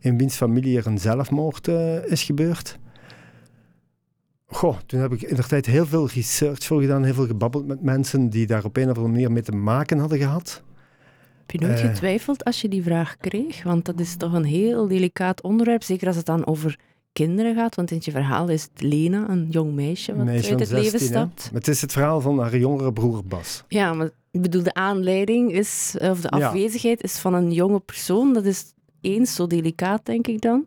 in 0.00 0.18
wiens 0.18 0.36
familie 0.36 0.78
er 0.78 0.86
een 0.86 0.98
zelfmoord 0.98 1.68
eh, 1.68 2.04
is 2.04 2.22
gebeurd. 2.22 2.78
Goh, 4.46 4.76
toen 4.86 5.00
heb 5.00 5.12
ik 5.12 5.22
in 5.22 5.36
de 5.36 5.42
tijd 5.46 5.66
heel 5.66 5.86
veel 5.86 6.08
research 6.08 6.64
voor 6.64 6.80
gedaan, 6.80 7.04
heel 7.04 7.14
veel 7.14 7.26
gebabbeld 7.26 7.66
met 7.66 7.82
mensen 7.82 8.28
die 8.30 8.46
daar 8.46 8.64
op 8.64 8.76
een 8.76 8.82
of 8.82 8.88
andere 8.88 9.08
manier 9.08 9.32
mee 9.32 9.42
te 9.42 9.52
maken 9.52 9.98
hadden 9.98 10.18
gehad. 10.18 10.62
Heb 11.40 11.50
je 11.50 11.66
nooit 11.66 11.80
Eh. 11.80 11.86
getwijfeld 11.88 12.44
als 12.44 12.60
je 12.60 12.68
die 12.68 12.82
vraag 12.82 13.16
kreeg? 13.16 13.62
Want 13.62 13.84
dat 13.84 14.00
is 14.00 14.16
toch 14.16 14.32
een 14.32 14.44
heel 14.44 14.88
delicaat 14.88 15.42
onderwerp, 15.42 15.82
zeker 15.82 16.06
als 16.06 16.16
het 16.16 16.26
dan 16.26 16.46
over 16.46 16.78
kinderen 17.16 17.54
gaat. 17.54 17.74
Want 17.74 17.90
in 17.90 17.98
je 18.00 18.10
verhaal 18.10 18.48
is 18.48 18.62
het 18.62 18.82
Lena, 18.82 19.28
een 19.28 19.46
jong 19.50 19.72
meisje, 19.74 20.16
wat 20.16 20.24
Meisje 20.24 20.50
uit 20.50 20.60
het 20.60 20.70
leven 20.70 20.98
16, 20.98 21.08
hè. 21.12 21.14
stapt. 21.14 21.50
Het 21.52 21.68
is 21.68 21.80
het 21.80 21.92
verhaal 21.92 22.20
van 22.20 22.38
haar 22.38 22.56
jongere 22.56 22.92
broer 22.92 23.24
Bas. 23.24 23.64
Ja, 23.68 23.92
maar 23.94 24.10
ik 24.30 24.42
bedoel, 24.42 24.62
de 24.62 24.74
aanleiding 24.74 25.52
is, 25.52 25.96
of 26.00 26.20
de 26.20 26.36
Ja. 26.38 26.46
afwezigheid 26.46 27.02
is 27.02 27.18
van 27.18 27.34
een 27.34 27.52
jonge 27.52 27.80
persoon. 27.80 28.32
Dat 28.32 28.44
is 28.44 28.64
eens 29.00 29.34
zo 29.34 29.46
delicaat, 29.46 30.06
denk 30.06 30.26
ik 30.26 30.40
dan. 30.40 30.66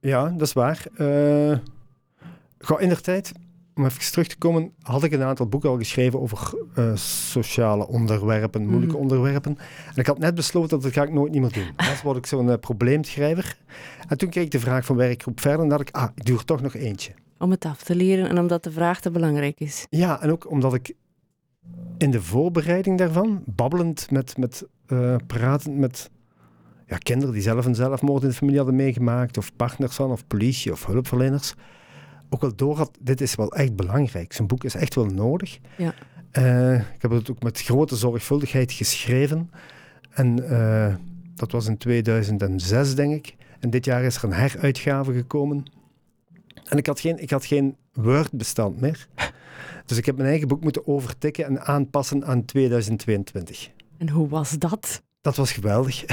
Ja, 0.00 0.28
dat 0.28 0.46
is 0.46 0.52
waar. 0.52 0.86
Eh 0.96 1.58
goh, 2.58 2.80
in 2.80 2.88
der 2.88 3.00
tijd, 3.00 3.32
om 3.80 3.86
even 3.86 4.12
terug 4.12 4.26
te 4.26 4.38
komen, 4.38 4.72
had 4.82 5.02
ik 5.04 5.12
een 5.12 5.22
aantal 5.22 5.46
boeken 5.46 5.70
al 5.70 5.76
geschreven 5.78 6.20
over 6.20 6.52
eh, 6.74 6.96
sociale 6.96 7.86
onderwerpen, 7.88 8.66
moeilijke 8.66 8.94
Mhm. 8.94 9.02
onderwerpen. 9.02 9.58
En 9.88 9.96
ik 9.96 10.06
had 10.06 10.18
net 10.18 10.34
besloten 10.34 10.68
dat 10.70 10.82
dat 10.82 10.92
ga 10.92 11.02
ik 11.02 11.12
nooit 11.12 11.32
niet 11.32 11.40
meer 11.40 11.52
doen. 11.52 11.68
Anders 11.76 12.02
word 12.02 12.16
ik 12.16 12.26
zo'n 12.26 12.50
eh, 12.50 12.58
probleemschrijver. 12.58 13.56
En 14.08 14.18
toen 14.18 14.28
kreeg 14.28 14.44
ik 14.44 14.50
de 14.50 14.60
vraag 14.60 14.84
van 14.84 14.96
werkgroep 14.96 15.40
verder 15.40 15.60
en 15.60 15.68
dacht 15.68 15.80
ik, 15.88 15.90
ah, 15.94 16.08
ik 16.14 16.24
doe 16.24 16.38
er 16.38 16.44
toch 16.44 16.60
nog 16.60 16.74
eentje. 16.74 17.12
Om 17.38 17.50
het 17.50 17.64
af 17.64 17.82
te 17.82 17.94
leren 17.94 18.28
en 18.28 18.38
omdat 18.38 18.64
de 18.64 18.70
vraag 18.72 19.00
te 19.00 19.10
belangrijk 19.10 19.60
is. 19.60 19.86
Ja, 19.90 20.22
en 20.22 20.30
ook 20.30 20.50
omdat 20.50 20.74
ik 20.74 20.94
in 21.98 22.10
de 22.10 22.22
voorbereiding 22.22 22.98
daarvan, 22.98 23.42
babbelend 23.46 24.10
met, 24.10 24.36
met 24.36 24.66
eh, 24.86 25.16
pratend 25.26 25.76
met 25.76 26.10
ja, 26.86 26.96
kinderen 26.96 27.34
die 27.34 27.42
zelf 27.42 27.66
een 27.66 27.74
zelfmoord 27.74 28.22
in 28.22 28.28
de 28.28 28.34
familie 28.34 28.58
hadden 28.58 28.76
meegemaakt, 28.76 29.36
of 29.38 29.56
partners 29.56 29.94
van, 29.94 30.10
of 30.10 30.26
politie, 30.26 30.72
of 30.72 30.86
hulpverleners, 30.86 31.54
ook 32.30 32.40
wel 32.40 32.56
door 32.56 32.76
had, 32.76 32.90
dit 33.00 33.20
is 33.20 33.34
wel 33.34 33.52
echt 33.52 33.76
belangrijk. 33.76 34.32
Zo'n 34.32 34.46
boek 34.46 34.64
is 34.64 34.74
echt 34.74 34.94
wel 34.94 35.06
nodig. 35.06 35.58
Ja. 35.76 35.94
Eh, 36.30 36.74
ik 36.74 37.02
heb 37.02 37.10
het 37.10 37.30
ook 37.30 37.42
met 37.42 37.62
grote 37.62 37.96
zorgvuldigheid 37.96 38.72
geschreven. 38.72 39.50
En 40.10 40.48
eh, 40.50 40.94
dat 41.34 41.52
was 41.52 41.66
in 41.66 41.76
2006, 41.76 42.94
denk 42.94 43.14
ik. 43.14 43.34
En 43.60 43.70
dit 43.70 43.84
jaar 43.84 44.02
is 44.02 44.16
er 44.16 44.24
een 44.24 44.32
heruitgave 44.32 45.12
gekomen. 45.12 45.64
En 46.64 46.78
ik 46.78 46.86
had 46.86 47.00
geen, 47.00 47.18
ik 47.18 47.30
had 47.30 47.44
geen 47.44 47.76
Word-bestand 47.92 48.80
meer. 48.80 49.08
Dus 49.86 49.98
ik 49.98 50.06
heb 50.06 50.16
mijn 50.16 50.28
eigen 50.28 50.48
boek 50.48 50.62
moeten 50.62 50.86
overtikken 50.86 51.44
en 51.44 51.60
aanpassen 51.60 52.24
aan 52.24 52.44
2022. 52.44 53.70
En 53.98 54.08
hoe 54.08 54.28
was 54.28 54.58
dat? 54.58 55.02
Dat 55.20 55.36
was 55.36 55.52
geweldig. 55.52 56.04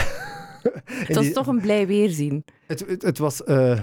Het 0.86 1.16
was 1.16 1.32
toch 1.32 1.48
een 1.48 1.62
blij 1.62 1.88
weerzien. 1.88 2.44
Het, 2.66 2.80
het, 2.88 3.02
het 3.02 3.18
was 3.18 3.44
eh, 3.44 3.80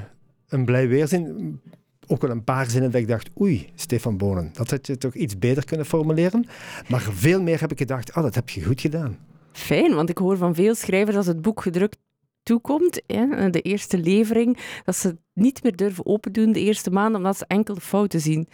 een 0.49 0.65
blij 0.65 0.89
weerzin. 0.89 1.61
Ook 2.07 2.23
wel 2.23 2.31
een 2.31 2.45
paar 2.45 2.71
zinnen 2.71 2.91
dat 2.91 3.01
ik 3.01 3.09
dacht, 3.09 3.31
oei, 3.41 3.69
Stefan 3.75 4.17
Bonen, 4.17 4.51
dat 4.53 4.71
had 4.71 4.87
je 4.87 4.99
toch 4.99 5.15
iets 5.15 5.39
beter 5.39 5.65
kunnen 5.65 5.87
formuleren. 5.87 6.47
Maar 6.89 7.01
veel 7.01 7.43
meer 7.43 7.61
heb 7.61 7.73
ik 7.73 7.79
gedacht, 7.79 8.13
ah, 8.13 8.23
dat 8.23 8.35
heb 8.35 8.49
je 8.49 8.65
goed 8.65 8.81
gedaan. 8.81 9.19
Fijn, 9.53 9.95
want 9.95 10.11
ik 10.11 10.19
hoor 10.19 10.37
van 10.37 10.55
veel 10.55 10.75
schrijvers 10.75 11.17
als 11.17 11.27
het 11.27 11.43
boek 11.43 11.63
gedrukt 11.63 11.99
toekomt, 12.43 13.03
hè, 13.07 13.51
de 13.51 13.61
eerste 13.61 13.99
levering, 13.99 14.59
dat 14.85 14.97
ze 14.97 15.07
het 15.09 15.17
niet 15.33 15.63
meer 15.63 15.77
durven 15.77 16.07
opendoen 16.07 16.53
de 16.53 16.61
eerste 16.61 16.91
maand, 16.91 17.17
omdat 17.17 17.37
ze 17.37 17.45
enkel 17.47 17.75
de 17.75 17.81
fouten 17.81 18.21
zien. 18.21 18.49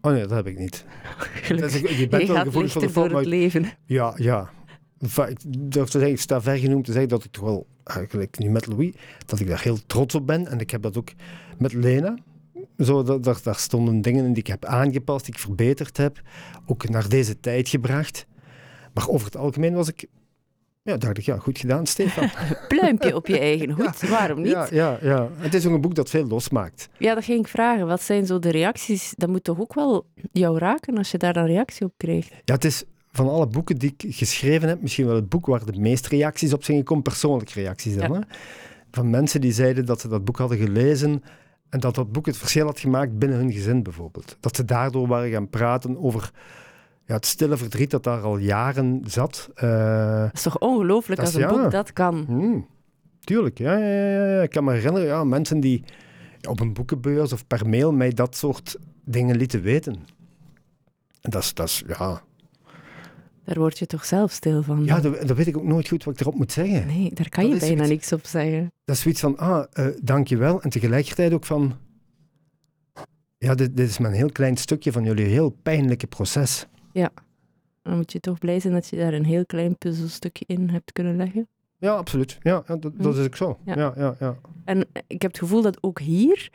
Oh 0.00 0.12
nee, 0.12 0.20
dat 0.20 0.30
heb 0.30 0.46
ik 0.46 0.58
niet. 0.58 0.84
Gelukkig. 1.18 1.80
Dus 1.80 1.98
je 1.98 2.08
bent 2.08 2.26
Je 2.26 2.32
wel 2.32 2.42
gevoelig 2.44 2.72
voor 2.72 2.82
de 2.82 2.90
fout, 2.90 3.10
het 3.10 3.26
leven. 3.26 3.66
Ja, 3.86 4.12
ja. 4.16 4.50
Ik 5.28 5.38
durf 5.48 5.88
te 5.88 5.98
zeggen, 5.98 6.10
ik 6.10 6.20
sta 6.20 6.40
ver 6.40 6.56
genoemd 6.56 6.84
te 6.84 6.92
zeggen 6.92 7.10
dat 7.10 7.24
ik 7.24 7.30
toch 7.30 7.44
wel, 7.44 7.66
eigenlijk 7.84 8.38
nu 8.38 8.50
met 8.50 8.66
Louis, 8.66 8.92
dat 9.26 9.40
ik 9.40 9.48
daar 9.48 9.62
heel 9.62 9.78
trots 9.86 10.14
op 10.14 10.26
ben. 10.26 10.46
En 10.46 10.60
ik 10.60 10.70
heb 10.70 10.82
dat 10.82 10.96
ook 10.96 11.08
met 11.58 11.72
Lena. 11.72 12.14
Zo, 12.80 13.02
dat, 13.02 13.24
daar, 13.24 13.40
daar 13.42 13.56
stonden 13.56 14.00
dingen 14.00 14.24
in 14.24 14.32
die 14.32 14.42
ik 14.42 14.48
heb 14.48 14.64
aangepast, 14.64 15.24
die 15.24 15.34
ik 15.34 15.40
verbeterd 15.40 15.96
heb. 15.96 16.20
Ook 16.66 16.88
naar 16.88 17.08
deze 17.08 17.40
tijd 17.40 17.68
gebracht. 17.68 18.26
Maar 18.94 19.08
over 19.08 19.26
het 19.26 19.36
algemeen 19.36 19.74
was 19.74 19.88
ik, 19.88 20.06
ja, 20.82 20.96
dacht 20.96 21.18
ik, 21.18 21.24
ja, 21.24 21.38
goed 21.38 21.58
gedaan, 21.58 21.86
Stefan. 21.86 22.30
Pluimpje 22.68 23.14
op 23.14 23.26
je 23.26 23.38
eigen 23.38 23.70
hoed, 23.70 24.08
waarom 24.08 24.40
niet? 24.42 24.52
ja, 24.52 24.68
ja, 24.70 24.98
ja. 25.02 25.28
Het 25.34 25.54
is 25.54 25.66
ook 25.66 25.74
een 25.74 25.80
boek 25.80 25.94
dat 25.94 26.10
veel 26.10 26.26
losmaakt. 26.26 26.88
Ja, 26.98 27.14
dat 27.14 27.24
ging 27.24 27.40
ik 27.40 27.48
vragen. 27.48 27.86
Wat 27.86 28.02
zijn 28.02 28.26
zo 28.26 28.38
de 28.38 28.50
reacties? 28.50 29.12
Dat 29.16 29.28
moet 29.28 29.44
toch 29.44 29.60
ook 29.60 29.74
wel 29.74 30.06
jou 30.32 30.58
raken 30.58 30.98
als 30.98 31.10
je 31.10 31.18
daar 31.18 31.36
een 31.36 31.46
reactie 31.46 31.86
op 31.86 31.92
krijgt? 31.96 32.30
Ja, 32.44 32.54
het 32.54 32.64
is 32.64 32.84
van 33.12 33.28
alle 33.28 33.46
boeken 33.46 33.76
die 33.76 33.94
ik 33.96 34.14
geschreven 34.16 34.68
heb, 34.68 34.82
misschien 34.82 35.06
wel 35.06 35.14
het 35.14 35.28
boek 35.28 35.46
waar 35.46 35.64
de 35.64 35.80
meeste 35.80 36.08
reacties 36.08 36.52
op 36.52 36.64
zijn 36.64 36.78
gekomen, 36.78 37.02
persoonlijke 37.02 37.52
reacties 37.52 37.96
dan. 37.96 38.12
Ja. 38.12 38.18
Hè? 38.18 38.24
Van 38.90 39.10
mensen 39.10 39.40
die 39.40 39.52
zeiden 39.52 39.86
dat 39.86 40.00
ze 40.00 40.08
dat 40.08 40.24
boek 40.24 40.38
hadden 40.38 40.58
gelezen 40.58 41.22
en 41.70 41.80
dat 41.80 41.94
dat 41.94 42.12
boek 42.12 42.26
het 42.26 42.36
verschil 42.36 42.66
had 42.66 42.80
gemaakt 42.80 43.18
binnen 43.18 43.38
hun 43.38 43.52
gezin 43.52 43.82
bijvoorbeeld. 43.82 44.36
Dat 44.40 44.56
ze 44.56 44.64
daardoor 44.64 45.06
waren 45.06 45.30
gaan 45.30 45.48
praten 45.48 45.98
over 45.98 46.30
ja, 47.04 47.14
het 47.14 47.26
stille 47.26 47.56
verdriet 47.56 47.90
dat 47.90 48.04
daar 48.04 48.20
al 48.20 48.36
jaren 48.36 49.02
zat. 49.06 49.50
Dat 49.54 50.30
is 50.32 50.42
toch 50.42 50.58
ongelooflijk 50.58 51.20
als 51.20 51.34
een 51.34 51.40
ja. 51.40 51.48
boek 51.48 51.70
dat 51.70 51.92
kan? 51.92 52.24
hmm, 52.26 52.66
tuurlijk, 53.20 53.58
ja, 53.58 53.76
ja, 53.76 54.08
ja, 54.08 54.24
ja. 54.26 54.42
Ik 54.42 54.50
kan 54.50 54.64
me 54.64 54.72
herinneren, 54.72 55.06
ja, 55.08 55.24
mensen 55.24 55.60
die 55.60 55.84
op 56.48 56.60
een 56.60 56.72
boekenbeurs 56.72 57.32
of 57.32 57.46
per 57.46 57.68
mail 57.68 57.92
mij 57.92 58.10
dat 58.10 58.36
soort 58.36 58.76
dingen 59.04 59.36
lieten 59.36 59.62
weten. 59.62 59.94
En 61.20 61.30
dat 61.30 61.42
is, 61.42 61.54
dat 61.54 61.66
is 61.66 61.82
ja, 61.86 62.22
Daar 63.44 63.58
word 63.58 63.78
je 63.78 63.86
toch 63.86 64.04
zelf 64.04 64.32
stil 64.32 64.62
van? 64.62 64.84
ja 64.84 65.00
dat, 65.00 65.26
dat 65.26 65.36
weet 65.36 65.46
ik 65.46 65.56
ook 65.56 65.64
nooit 65.64 65.88
goed 65.88 66.04
wat 66.04 66.14
ik 66.14 66.20
erop 66.20 66.34
moet 66.34 66.52
zeggen. 66.52 66.86
Nee, 66.86 67.10
daar 67.14 67.28
kan 67.28 67.44
Dat 67.44 67.52
je 67.52 67.58
bijna 67.58 67.84
zoiets- 67.84 67.88
niks 67.88 68.12
op 68.12 68.26
zeggen. 68.26 68.72
dat 68.84 68.96
is 68.96 69.02
zoiets 69.02 69.20
van, 69.20 69.38
ah, 69.38 69.64
eh 69.72 69.86
dankjewel. 70.02 70.62
En 70.62 70.70
tegelijkertijd 70.70 71.32
ook 71.32 71.44
van, 71.44 71.76
ja, 73.38 73.54
dit, 73.54 73.76
dit 73.76 73.88
is 73.88 73.98
maar 73.98 74.10
een 74.10 74.16
heel 74.16 74.32
klein 74.32 74.56
stukje 74.56 74.92
van 74.92 75.04
jullie 75.04 75.24
heel 75.26 75.50
pijnlijke 75.62 76.06
proces. 76.06 76.66
Dan 77.82 77.96
moet 77.96 78.12
je 78.12 78.20
toch 78.20 78.38
blij 78.38 78.60
zijn 78.60 78.72
dat 78.72 78.88
je 78.88 78.96
daar 78.96 79.12
een 79.12 79.24
heel 79.24 79.46
klein 79.46 79.78
puzzelstukje 79.78 80.44
in 80.48 80.68
hebt 80.70 80.92
kunnen 80.92 81.16
leggen. 81.16 81.48
Ja, 81.78 81.92
absoluut. 81.92 82.38
Ja, 82.42 82.62
ja, 82.66 82.76
dat, 82.76 82.92
dat 82.98 83.16
is 83.16 83.26
ook 83.26 83.36
zo. 83.36 83.58
Ja. 83.64 83.76
Ja, 83.76 83.92
ja, 83.96 84.16
ja. 84.20 84.36
En 84.64 84.80
ik 85.06 85.22
heb 85.22 85.30
het 85.30 85.38
gevoel 85.38 85.62
dat 85.62 85.82
ook 85.82 86.00
hier 86.00 86.50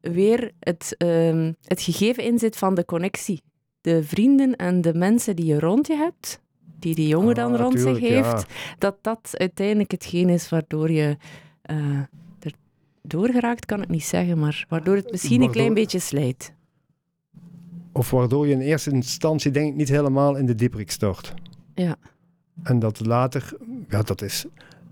weer 0.00 0.52
het, 0.60 0.94
ehm, 0.98 1.52
het 1.62 1.82
gegeven 1.82 2.24
in 2.24 2.38
zit 2.38 2.56
van 2.56 2.74
de 2.74 2.84
connectie. 2.84 3.42
De 3.86 4.04
vrienden 4.04 4.56
en 4.56 4.80
de 4.80 4.94
mensen 4.94 5.36
die 5.36 5.44
je 5.44 5.60
rond 5.60 5.86
je 5.86 5.96
hebt, 5.96 6.40
die 6.78 6.94
die 6.94 7.08
jongen 7.08 7.34
dan 7.34 7.52
Ah, 7.52 7.60
rond 7.60 7.80
zich 7.80 7.98
heeft, 7.98 8.40
ja. 8.40 8.44
dat 8.78 8.96
dat 9.00 9.30
uiteindelijk 9.32 9.90
hetgeen 9.90 10.28
is 10.28 10.48
waardoor 10.48 10.90
je 10.90 11.16
eh 11.62 11.98
er 12.40 12.52
doorgeraakt, 13.02 13.66
kan 13.66 13.82
ik 13.82 13.88
niet 13.88 14.04
zeggen, 14.04 14.38
maar 14.38 14.66
waardoor 14.68 14.96
het 14.96 15.10
misschien 15.10 15.42
een 15.42 15.50
klein 15.50 15.74
beetje 15.74 15.98
slijt. 15.98 16.52
Of 17.92 18.10
waardoor 18.10 18.46
je 18.46 18.52
in 18.52 18.60
eerste 18.60 18.90
instantie 18.90 19.50
denk 19.50 19.68
ik 19.68 19.74
niet 19.74 19.88
helemaal 19.88 20.36
in 20.36 20.46
de 20.46 20.54
dieperik 20.54 20.90
stort. 20.90 21.34
Ja. 21.74 21.96
En 22.62 22.78
dat 22.78 23.06
later, 23.06 23.56
ja, 23.88 24.02
dat 24.02 24.22
is, 24.22 24.46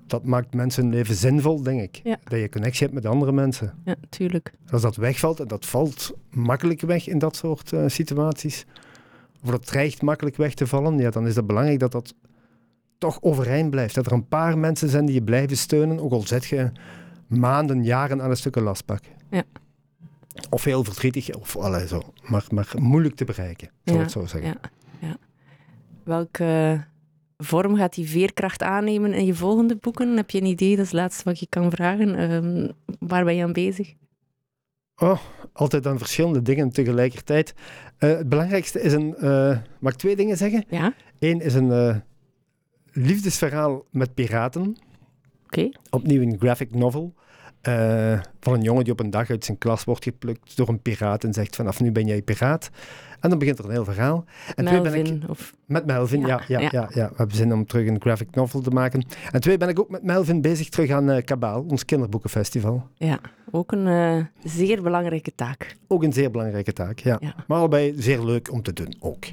dat 0.07 0.25
maakt 0.25 0.55
mensen 0.55 0.83
hun 0.83 0.93
leven 0.93 1.15
zinvol, 1.15 1.63
denk 1.63 1.81
ik. 1.81 2.01
Ja. 2.05 2.17
Dat 2.25 2.41
je 2.41 2.49
connectie 2.49 2.83
hebt 2.83 2.95
met 2.95 3.07
andere 3.07 3.33
mensen. 3.33 3.75
Ja, 3.85 3.95
tuurlijk. 4.09 4.53
Als 4.71 4.83
dat 4.83 4.97
wegvalt, 4.97 5.41
en 5.41 5.49
dat 5.49 5.67
valt 5.67 6.13
makkelijk 6.31 6.81
weg 6.81 7.09
in 7.09 7.19
dat 7.19 7.37
soort 7.37 7.73
eh, 7.73 7.85
situaties, 7.87 8.65
of 9.45 9.51
dat 9.51 9.67
dreigt 9.67 10.03
makkelijk 10.03 10.37
weg 10.37 10.55
te 10.55 10.67
vallen, 10.67 10.99
ja, 10.99 11.11
dan 11.11 11.27
is 11.27 11.37
het 11.37 11.47
belangrijk 11.47 11.79
dat 11.79 11.93
dat 11.93 12.15
toch 12.99 13.19
overeind 13.21 13.71
blijft. 13.71 13.95
Dat 13.95 14.07
er 14.07 14.13
een 14.13 14.29
paar 14.29 14.59
mensen 14.59 14.89
zijn 14.89 15.07
die 15.07 15.15
je 15.15 15.23
blijven 15.23 15.57
steunen, 15.57 16.01
ook 16.01 16.13
al 16.13 16.27
zet 16.27 16.45
je 16.45 16.71
maanden, 17.27 17.85
jaren 17.85 18.23
aan 18.23 18.31
een 18.31 18.37
stukje 18.37 18.61
lastpak. 18.61 19.03
Ja. 19.31 19.43
Of 20.51 20.65
heel 20.65 20.85
verdrietig, 20.85 21.35
of 21.35 21.57
allee, 21.57 21.87
zo. 21.87 22.03
Maar, 22.29 22.45
maar 22.51 22.73
moeilijk 22.79 23.15
te 23.15 23.25
bereiken, 23.25 23.71
Ja, 23.83 23.97
het 23.97 24.11
zo 24.11 24.27
zeggen. 24.27 24.51
Ja, 24.51 24.71
ja. 25.09 25.17
Welke 26.05 26.85
vorm 27.37 27.77
gaat 27.77 27.95
die 27.95 28.09
veerkracht 28.09 28.63
aannemen 28.63 29.13
in 29.13 29.27
je 29.27 29.35
volgende 29.35 29.77
boeken? 29.77 30.17
Heb 30.17 30.31
je 30.31 30.41
een 30.41 30.47
idee? 30.47 30.77
Dat 30.77 30.85
is 30.85 30.91
het 30.91 31.01
laatste 31.01 31.25
wat 31.25 31.39
je 31.39 31.47
kan 31.49 31.71
vragen. 31.71 32.15
Ehm, 32.15 32.71
waar 32.99 33.25
ben 33.25 33.37
je 33.37 33.43
aan 33.43 33.53
bezig? 33.53 33.95
Oh, 34.99 35.19
altijd 35.53 35.87
aan 35.87 35.99
verschillende 35.99 36.43
dingen 36.43 36.71
tegelijkertijd. 36.71 37.55
Eh, 37.99 38.17
het 38.17 38.29
belangrijkste 38.29 38.81
is 38.81 38.93
een... 38.93 39.15
eh, 39.17 39.59
mag 39.79 39.93
ik 39.93 39.99
twee 39.99 40.17
dingen 40.17 40.37
zeggen? 40.37 40.65
Ja, 40.69 40.95
Eén 41.19 41.41
is 41.41 41.55
een 41.55 41.73
eh, 41.73 41.97
liefdesverhaal 42.93 43.85
met 43.91 44.15
piraten. 44.15 44.77
oké. 45.45 45.69
Opnieuw 45.91 46.23
een 46.23 46.37
graphic 46.39 46.75
novel. 46.75 47.15
Eh, 47.67 48.21
van 48.41 48.55
een 48.55 48.63
jongen 48.63 48.85
die 48.85 48.93
op 48.93 49.01
een 49.01 49.11
dag 49.11 49.31
uit 49.31 49.45
zijn 49.45 49.59
klas 49.59 49.85
wordt 49.85 50.05
geplukt 50.05 50.57
door 50.57 50.69
een 50.69 50.83
piraat 50.83 51.25
en 51.25 51.33
zegt 51.33 51.57
vanaf 51.57 51.81
nu 51.81 51.93
ben 51.93 52.07
jij 52.07 52.23
piraat. 52.23 52.71
En 53.21 53.31
dan 53.31 53.39
begint 53.39 53.59
er 53.59 53.65
een 53.65 53.71
heel 53.71 53.85
verhaal. 53.85 54.25
En 54.55 54.65
twee 54.65 54.81
ben 54.81 54.95
ik, 54.95 55.03
Melvin. 55.03 55.29
Of, 55.29 55.55
met 55.67 55.87
Melvin, 55.87 56.21
ja, 56.21 56.27
Ja, 56.27 56.43
ja, 56.49 56.61
ja, 56.61 56.71
ja. 56.71 56.89
ja, 56.95 57.09
We 57.09 57.15
hebben 57.17 57.37
zin 57.37 57.53
om 57.53 57.67
terug 57.67 57.87
een 57.89 58.01
graphic 58.01 58.35
novel 58.35 58.61
te 58.61 58.71
maken. 58.71 59.07
En 59.31 59.41
twee 59.41 59.57
ben 59.57 59.69
ik 59.69 59.79
ook 59.79 59.91
met 59.91 60.03
Melvin 60.03 60.41
bezig 60.41 60.69
terug 60.69 60.91
aan 60.91 61.11
eh 61.11 61.25
Kabaal, 61.25 61.65
ons 61.69 61.85
kinderboekenfestival. 61.85 62.89
ja, 62.97 63.19
ook 63.51 63.73
een 63.73 63.87
eh, 63.87 64.25
zeer 64.51 64.83
belangrijke 64.83 65.35
taak. 65.35 65.77
Ook 65.89 66.03
een 66.03 66.13
zeer 66.13 66.31
belangrijke 66.31 66.73
taak, 66.73 66.99
ja. 66.99 67.17
Ja. 67.21 67.35
Maar 67.47 67.59
allebei 67.59 67.95
zeer 67.97 68.25
leuk 68.25 68.53
om 68.53 68.63
te 68.63 68.73
doen, 68.73 68.95
ook. 69.01 69.25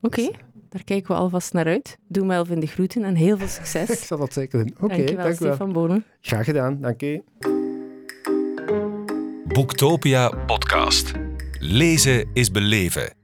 Oké, 0.00 0.22
Dus, 0.22 0.30
daar 0.72 0.84
kijken 0.84 1.14
we 1.14 1.20
alvast 1.20 1.52
naar 1.52 1.66
uit. 1.66 1.98
Doe 2.08 2.26
Melvin 2.26 2.60
de 2.60 2.66
groeten 2.66 3.04
en 3.04 3.14
heel 3.14 3.38
veel 3.38 3.48
succes. 3.48 3.90
Ik 3.98 3.98
zal 3.98 4.18
dat 4.18 4.32
zeker 4.32 4.58
doen. 4.58 4.74
Oké, 4.74 4.84
okay, 4.84 5.04
dankjewel. 5.04 5.34
Stefan 5.34 5.72
Bonen. 5.72 6.04
Graag 6.20 6.44
gedaan, 6.44 6.80
dank 6.80 7.00
je. 7.00 7.22
Boektopia 9.44 10.28
podcast. 10.46 11.12
Lezen 11.58 12.28
is 12.32 12.50
beleven. 12.50 13.14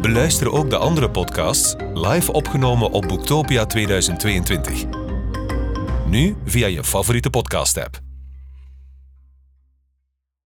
Beluister 0.00 0.52
ook 0.52 0.70
de 0.70 0.76
andere 0.76 1.10
podcasts 1.10 1.74
live 1.94 2.32
opgenomen 2.32 2.90
op 2.90 3.08
Boektopia 3.08 3.66
2022. 3.66 4.84
Nu 6.06 6.36
via 6.44 6.66
je 6.66 6.84
favoriete 6.84 7.30
podcast-app. 7.30 8.05